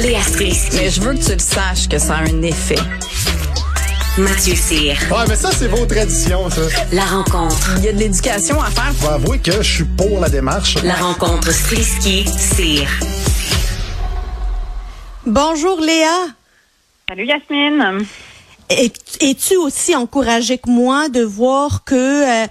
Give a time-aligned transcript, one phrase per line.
[0.00, 0.76] Léa Strisky.
[0.76, 2.78] Mais je veux que tu le saches que ça a un effet.
[4.18, 4.96] Mathieu Cyr.
[5.10, 6.62] Ouais, mais ça, c'est vos traditions, ça.
[6.92, 7.74] La rencontre.
[7.78, 8.92] Il y a de l'éducation à faire.
[8.98, 10.76] Faut avouer que je suis pour la démarche.
[10.82, 12.88] La rencontre Strisky-Cyr.
[15.26, 16.28] Bonjour Léa.
[17.08, 18.06] Salut Yasmine.
[18.70, 22.46] Es- Es-tu aussi encouragée que moi de voir que euh,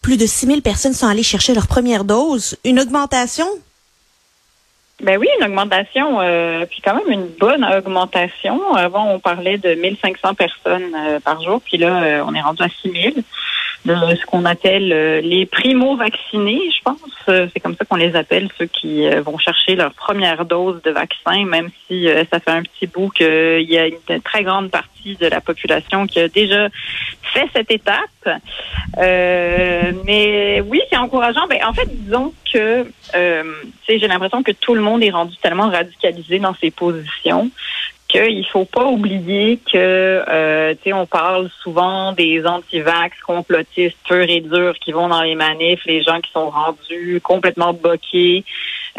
[0.00, 2.56] plus de 6000 personnes sont allées chercher leur première dose?
[2.64, 3.46] Une augmentation?
[5.02, 8.74] Ben oui, une augmentation, euh, puis quand même une bonne augmentation.
[8.74, 12.62] Avant, on parlait de 1500 personnes euh, par jour, puis là, euh, on est rendu
[12.62, 13.24] à 6000
[13.84, 17.00] de ce qu'on appelle euh, les primo-vaccinés, je pense.
[17.28, 20.80] Euh, c'est comme ça qu'on les appelle, ceux qui euh, vont chercher leur première dose
[20.82, 24.70] de vaccin, même si ça fait un petit bout qu'il y a une très grande
[24.70, 26.68] partie de la population qui a déjà
[27.34, 28.40] fait cette étape.
[28.98, 31.46] Euh, mais oui, c'est encourageant.
[31.48, 33.42] Ben, en fait, disons que euh,
[33.88, 37.50] j'ai l'impression que tout le monde est rendu tellement radicalisé dans ses positions
[38.14, 44.30] qu'il faut pas oublier que euh, tu sais on parle souvent des anti-vax complotistes purs
[44.30, 48.44] et durs qui vont dans les manifs, les gens qui sont rendus complètement boqués,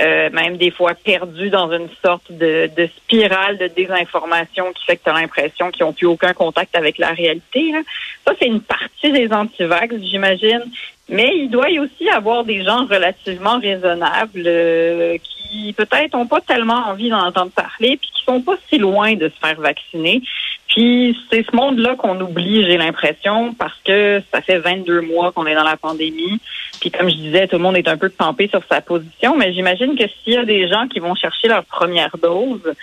[0.00, 4.96] euh, même des fois perdus dans une sorte de, de spirale de désinformation qui fait
[4.96, 7.70] que tu as l'impression qu'ils n'ont plus aucun contact avec la réalité.
[7.70, 7.82] là.
[8.26, 10.64] Ça, c'est une partie des anti-vax, j'imagine.
[11.08, 15.33] Mais il doit y aussi avoir des gens relativement raisonnables euh, qui
[15.76, 19.28] peut-être n'ont pas tellement envie d'en entendre parler, puis qui sont pas si loin de
[19.28, 20.22] se faire vacciner.
[20.68, 25.46] Puis c'est ce monde-là qu'on oublie, j'ai l'impression, parce que ça fait 22 mois qu'on
[25.46, 26.40] est dans la pandémie.
[26.80, 29.52] Puis comme je disais, tout le monde est un peu campé sur sa position, mais
[29.52, 32.74] j'imagine que s'il y a des gens qui vont chercher leur première dose,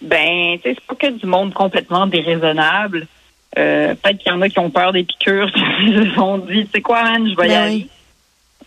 [0.00, 3.06] ben, tu sais, c'est pas que du monde complètement déraisonnable.
[3.58, 5.50] Euh, peut-être qu'il y en a qui ont peur des piqûres,
[5.82, 7.86] ils se sont dit, c'est quoi, Anne, je vais y Ben aller.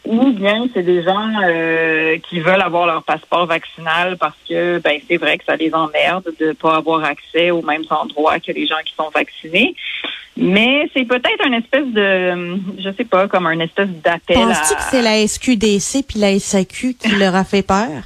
[0.05, 4.99] Ou bien c'est des gens euh, qui veulent avoir leur passeport vaccinal parce que ben
[5.07, 8.67] c'est vrai que ça les emmerde de pas avoir accès aux mêmes endroits que les
[8.67, 9.75] gens qui sont vaccinés.
[10.35, 14.75] Mais c'est peut-être un espèce de je sais pas, comme un espèce d'appel à Penses-tu
[14.75, 18.03] que c'est la SQDC puis la SAQ qui leur a fait peur?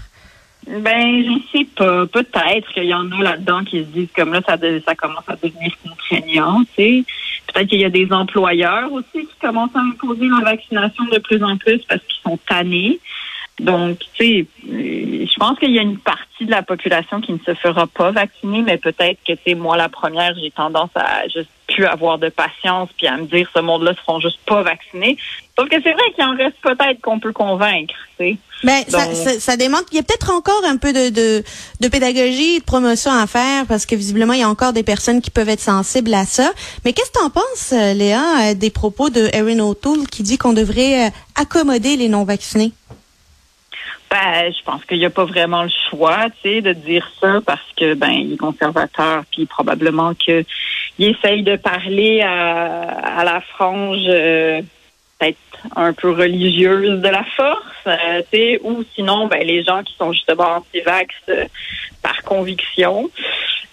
[0.68, 2.06] Ben, je sais pas.
[2.08, 5.36] Peut-être qu'il y en a là-dedans qui se disent comme là, ça, ça commence à
[5.36, 7.04] devenir contraignant, tu sais.
[7.48, 11.44] Peut-être qu'il y a des employeurs aussi qui commencent à imposer la vaccination de plus
[11.44, 13.00] en plus parce qu'ils sont tannés.
[13.60, 17.34] Donc, tu sais, euh, je pense qu'il y a une partie de la population qui
[17.34, 20.92] ne se fera pas vacciner, mais peut-être que, tu sais, moi, la première, j'ai tendance
[20.94, 24.40] à juste plus avoir de patience puis à me dire ce monde-là se feront juste
[24.46, 25.18] pas vacciner.
[25.58, 28.38] Sauf que c'est vrai qu'il en reste peut-être qu'on peut convaincre, tu sais.
[28.64, 31.44] Ben, ça, ça, ça démontre qu'il y a peut-être encore un peu de, de,
[31.80, 35.22] de pédagogie, de promotion à faire, parce que visiblement, il y a encore des personnes
[35.22, 36.52] qui peuvent être sensibles à ça.
[36.86, 40.24] Mais qu'est-ce que tu en penses, euh, Léa, euh, des propos de Erin O'Toole qui
[40.24, 42.72] dit qu'on devrait accommoder les non-vaccinés?
[44.10, 47.42] Ben, je pense qu'il n'y a pas vraiment le choix, tu sais, de dire ça
[47.46, 50.46] parce que ben il est conservateur, puis probablement que
[50.98, 54.62] il essaye de parler à, à la frange euh,
[55.20, 55.38] peut-être
[55.76, 59.94] un peu religieuse de la force, euh, tu sais, ou sinon ben les gens qui
[59.96, 61.46] sont justement anti-vax euh,
[62.02, 63.10] par conviction.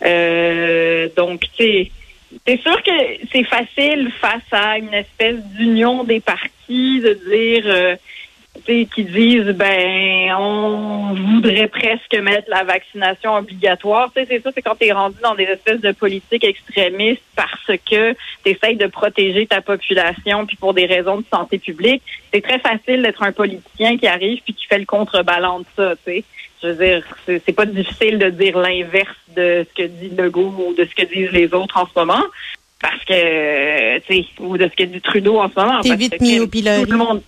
[0.04, 1.90] Euh, donc, tu sais,
[2.44, 2.90] c'est sûr que
[3.32, 7.96] c'est facile face à une espèce d'union des partis de dire
[8.62, 14.10] qui disent ben on voudrait presque mettre la vaccination obligatoire.
[14.14, 17.22] Tu sais, c'est ça, c'est quand tu es rendu dans des espèces de politiques extrémistes
[17.36, 22.02] parce que tu essayes de protéger ta population puis pour des raisons de santé publique.
[22.32, 25.94] C'est très facile d'être un politicien qui arrive puis qui fait le contrebalan de ça,
[25.96, 26.24] tu sais.
[26.62, 30.74] Je veux dire, c'est pas difficile de dire l'inverse de ce que dit Legault ou
[30.74, 32.24] de ce que disent les autres en ce moment.
[32.80, 35.80] Parce que, tu sais, ou de ce que dit Trudeau en ce moment.
[35.82, 36.84] T'es parce vite que mis au pilori.
[36.84, 37.22] Tout le monde,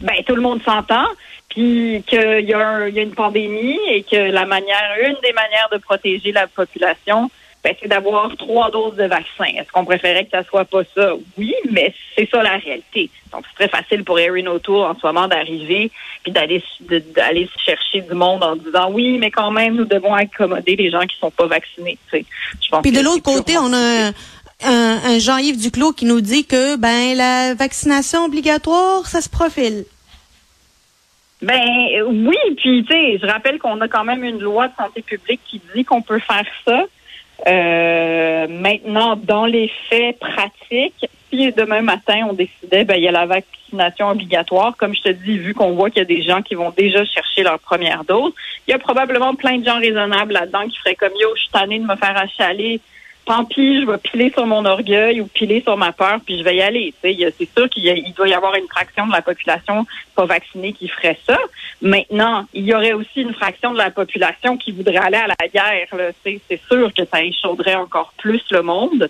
[0.00, 1.06] ben, tout le monde s'entend,
[1.48, 5.32] puis qu'il y, a un- y a une pandémie et que la manière, une des
[5.32, 7.30] manières de protéger la population,
[7.62, 9.44] ben, c'est d'avoir trois doses de vaccin.
[9.58, 11.12] Est-ce qu'on préférait que ça soit pas ça?
[11.36, 13.10] Oui, mais c'est ça la réalité.
[13.32, 15.90] Donc, c'est très facile pour Erin O'Toole en ce moment d'arriver
[16.22, 16.62] puis d'aller
[17.14, 21.02] d'aller chercher du monde en disant oui, mais quand même, nous devons accommoder les gens
[21.02, 21.98] qui sont pas vaccinés.
[22.10, 22.24] tu sais.
[22.62, 24.10] Je pense Puis de l'autre côté, on a
[24.62, 29.84] un, Jean-Yves Duclos qui nous dit que ben la vaccination obligatoire, ça se profile.
[31.42, 35.02] Ben oui, puis tu sais, je rappelle qu'on a quand même une loi de santé
[35.02, 36.84] publique qui dit qu'on peut faire ça.
[37.46, 43.12] Euh, maintenant, dans les faits pratiques, si demain matin on décidait, ben il y a
[43.12, 44.76] la vaccination obligatoire.
[44.76, 47.04] Comme je te dis, vu qu'on voit qu'il y a des gens qui vont déjà
[47.06, 48.32] chercher leur première dose,
[48.68, 51.78] il y a probablement plein de gens raisonnables là-dedans qui feraient comme yo, je suis
[51.78, 52.80] de me faire achaler
[53.30, 56.42] tant pis, je vais piler sur mon orgueil ou piler sur ma peur, puis je
[56.42, 56.92] vais y aller.
[57.00, 59.86] C'est sûr qu'il doit y avoir une fraction de la population
[60.16, 61.38] pas vaccinée qui ferait ça.
[61.80, 65.46] Maintenant, il y aurait aussi une fraction de la population qui voudrait aller à la
[65.46, 65.86] guerre.
[66.24, 69.08] C'est sûr que ça échaudrait encore plus le monde.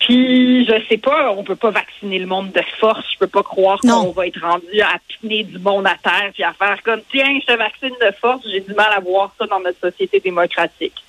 [0.00, 3.06] Puis, je sais pas, on peut pas vacciner le monde de force.
[3.12, 6.42] Je peux pas croire qu'on va être rendu à piner du monde à terre puis
[6.42, 8.44] à faire comme, tiens, je te vaccine de force.
[8.50, 11.04] J'ai du mal à voir ça dans notre société démocratique.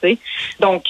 [0.59, 0.83] Donc,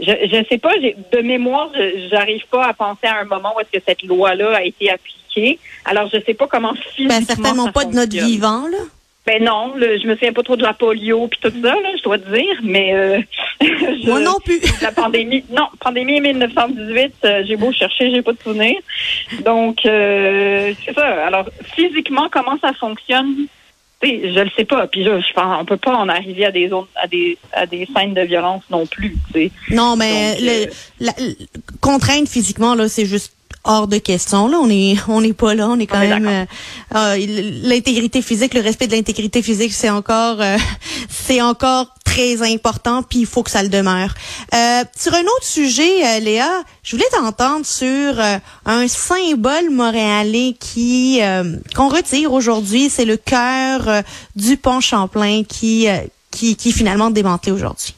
[0.00, 3.52] je, je sais pas, j'ai, de mémoire, je- j'arrive pas à penser à un moment
[3.56, 5.58] où est-ce que cette loi-là a été appliquée.
[5.84, 8.78] Alors, je sais pas comment physiquement Ben, certainement ça pas de notre vivant, là.
[9.26, 11.88] Ben non, le- je me souviens pas trop de la polio puis tout ça, là,
[11.98, 13.20] je dois te dire, mais euh,
[13.60, 14.58] je- Moi non plus.
[14.82, 18.78] la pandémie, non, pandémie 1918, euh, j'ai beau chercher, j'ai pas de souvenirs.
[19.44, 21.26] Donc, euh, c'est ça.
[21.26, 21.44] Alors,
[21.74, 23.46] physiquement, comment ça fonctionne?
[24.00, 24.86] Tu sais, je le sais pas.
[24.86, 27.66] Puis je, je pense, on peut pas en arriver à des zones, à des, à
[27.66, 29.16] des scènes de violence non plus.
[29.32, 29.50] tu sais.
[29.70, 30.66] Non, mais Donc, le, euh,
[31.00, 31.34] la, le-
[31.80, 33.32] contraindre physiquement, là, c'est juste
[33.64, 34.46] hors de question.
[34.48, 35.68] Là, on est, on n'est pas là.
[35.68, 36.44] On est quand On même euh,
[36.96, 37.16] euh,
[37.64, 40.56] l'intégrité physique, le respect de l'intégrité physique, c'est encore, euh,
[41.08, 43.02] c'est encore très important.
[43.02, 44.14] Puis il faut que ça le demeure.
[44.54, 48.36] Euh, sur un autre sujet, euh, Léa, je voulais t'entendre sur euh,
[48.66, 51.20] un symbole montréalais qui
[51.74, 52.88] qu'on retire aujourd'hui.
[52.88, 54.02] C'est le cœur
[54.34, 55.86] du pont Champlain qui,
[56.30, 57.94] qui, qui est finalement démantelé aujourd'hui.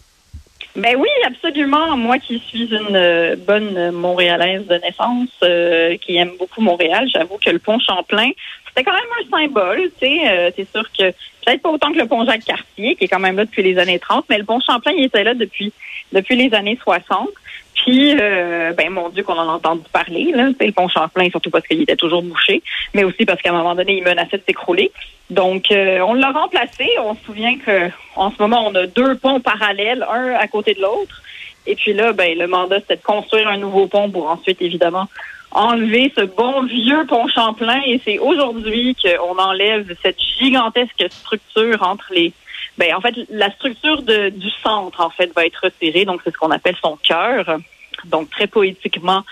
[0.77, 1.97] Ben oui, absolument.
[1.97, 7.59] Moi qui suis une bonne Montréalaise de naissance, qui aime beaucoup Montréal, j'avoue que le
[7.59, 8.31] pont Champlain,
[8.71, 9.91] c'était quand même un symbole.
[10.01, 11.13] Tu sais, euh, c'est sûr que
[11.51, 13.79] peut-être pas autant que le pont Jacques Cartier, qui est quand même là depuis les
[13.79, 15.73] années 30, mais le pont Champlain, il était là depuis
[16.13, 17.29] depuis les années 60.
[17.75, 21.51] Puis, euh, ben mon Dieu, qu'on en a entendu parler, là, le pont Champlain, surtout
[21.51, 22.63] parce qu'il était toujours bouché,
[22.95, 24.93] mais aussi parce qu'à un moment donné, il menaçait de s'écrouler.
[25.31, 26.89] Donc, euh, on l'a remplacé.
[27.03, 30.75] On se souvient que en ce moment, on a deux ponts parallèles, un à côté
[30.75, 31.23] de l'autre.
[31.67, 35.07] Et puis là, ben, le mandat, c'était de construire un nouveau pont pour ensuite, évidemment,
[35.53, 37.81] enlever ce bon vieux pont Champlain.
[37.87, 42.33] Et c'est aujourd'hui qu'on enlève cette gigantesque structure entre les
[42.79, 46.07] ben, en fait, la structure de, du centre, en fait, va être retirée.
[46.07, 47.59] Donc, c'est ce qu'on appelle son cœur.
[48.07, 49.23] Donc, très poétiquement,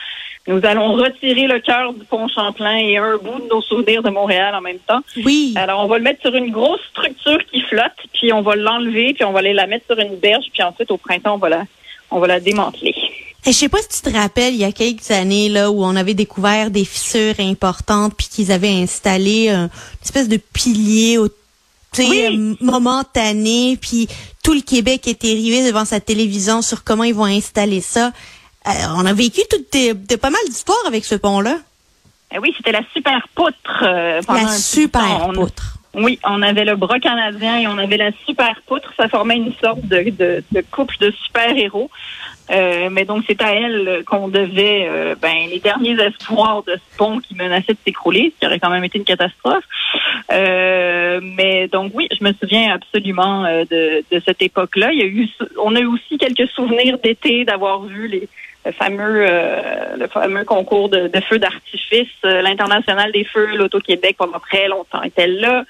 [0.47, 4.11] nous allons retirer le cœur du pont Champlain et un bout de nos souvenirs de
[4.11, 5.01] Montréal en même temps.
[5.25, 5.55] Oui.
[5.57, 9.15] Alors, on va le mettre sur une grosse structure qui flotte, puis on va l'enlever,
[9.15, 11.49] puis on va aller la mettre sur une berge, puis ensuite, au printemps, on va
[11.49, 11.65] la,
[12.11, 12.95] on va la démanteler.
[13.49, 15.97] Je sais pas si tu te rappelles, il y a quelques années, là, où on
[15.97, 19.71] avait découvert des fissures importantes, puis qu'ils avaient installé euh, une
[20.05, 21.29] espèce de pilier au
[21.99, 22.27] Oui.
[22.27, 24.07] euh, momentané, puis
[24.45, 28.13] tout le Québec était arrivé devant sa télévision sur comment ils vont installer ça.
[28.67, 31.57] Euh, on a vécu toutes des, de pas mal d'histoires avec ce pont-là.
[32.35, 33.83] Eh oui, c'était la super poutre.
[33.83, 35.75] euh, pendant La super poutre.
[35.95, 38.93] Oui, on avait le bras canadien et on avait la super poutre.
[38.99, 41.91] Ça formait une sorte de, de, de couple de super-héros.
[42.51, 46.97] Euh, mais donc, c'est à elle qu'on devait euh, ben, les derniers espoirs de ce
[46.97, 49.65] pont qui menaçait de s'écrouler, ce qui aurait quand même été une catastrophe.
[50.33, 54.93] Euh, mais donc, oui, je me souviens absolument euh, de, de cette époque-là.
[54.93, 55.29] Il y a eu,
[55.63, 58.29] on a eu aussi quelques souvenirs d'été d'avoir vu les
[58.67, 59.25] le fameux
[59.97, 65.65] le fameux concours de, feux d'artifice, l'international des feux, l'Auto-Québec pendant très longtemps était là.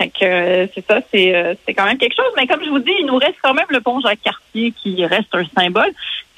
[0.00, 2.32] Fait que euh, c'est ça, c'est euh, c'est quand même quelque chose.
[2.36, 5.04] Mais comme je vous dis, il nous reste quand même le pont Jacques Cartier qui
[5.04, 5.92] reste un symbole.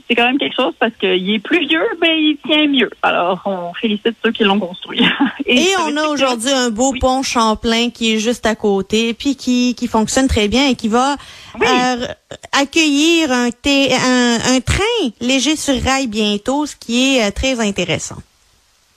[0.08, 2.90] C'est quand même quelque chose parce qu'il est plus vieux, mais il tient mieux.
[3.02, 5.00] Alors, on félicite ceux qui l'ont construit.
[5.46, 6.98] Et on a aujourd'hui un beau Oui.
[6.98, 10.88] pont Champlain qui est juste à côté, puis qui, qui fonctionne très bien et qui
[10.88, 11.14] va
[11.58, 11.66] Oui.
[11.70, 12.06] euh,
[12.50, 18.16] accueillir un, un, un train léger sur rail bientôt, ce qui est euh, très intéressant.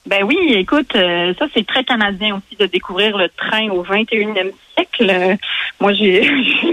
[0.06, 4.52] Ben oui, écoute, euh, ça c'est très canadien aussi de découvrir le train au 21e
[4.76, 5.10] siècle.
[5.10, 5.34] Euh,
[5.80, 6.22] moi, j'ai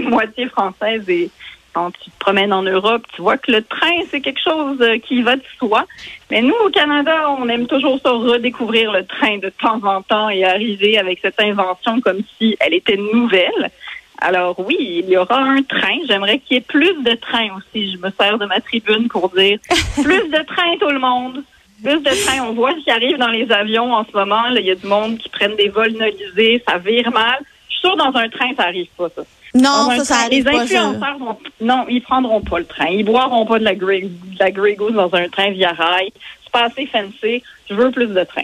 [0.02, 1.30] moitié française et
[1.72, 4.98] quand tu te promènes en Europe, tu vois que le train, c'est quelque chose euh,
[4.98, 5.84] qui va de soi.
[6.30, 10.28] Mais nous, au Canada, on aime toujours ça redécouvrir le train de temps en temps
[10.28, 13.72] et arriver avec cette invention comme si elle était nouvelle.
[14.18, 15.98] Alors oui, il y aura un train.
[16.06, 17.92] J'aimerais qu'il y ait plus de trains aussi.
[17.92, 19.58] Je me sers de ma tribune pour dire
[20.02, 21.42] plus de trains tout le monde.
[21.82, 22.42] Plus de trains.
[22.48, 24.48] On voit ce qui arrive dans les avions en ce moment.
[24.50, 26.62] Là, Il y a du monde qui prennent des vols nolisés.
[26.66, 27.38] Ça vire mal.
[27.68, 29.22] Je suis sûre dans un train, ça arrive pas, ça.
[29.54, 30.66] Non, ça, ça train, arrive les pas.
[30.66, 30.80] ça.
[30.82, 32.86] influenceurs vont, non, ils prendront pas le train.
[32.88, 36.10] Ils boiront pas de la Grey, de la Grey Goose dans un train via rail.
[36.44, 37.42] C'est pas assez fancy.
[37.68, 38.42] Je veux plus de trains.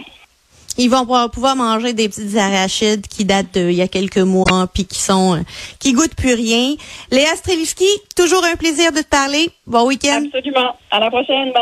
[0.77, 4.85] Ils vont pouvoir- manger des petites arachides qui datent d'il y a quelques mois, puis
[4.85, 5.39] qui sont, euh,
[5.79, 6.75] qui goûtent plus rien.
[7.11, 9.49] Léa Streliski, toujours un plaisir de te parler.
[9.67, 10.23] Bon week-end.
[10.33, 10.73] Absolument.
[10.89, 11.51] À la prochaine.
[11.51, 11.61] Bye.